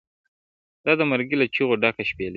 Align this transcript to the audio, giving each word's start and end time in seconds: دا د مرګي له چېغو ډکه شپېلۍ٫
دا 0.85 0.91
د 0.99 1.01
مرګي 1.11 1.35
له 1.37 1.45
چېغو 1.53 1.75
ډکه 1.81 2.03
شپېلۍ٫ 2.09 2.29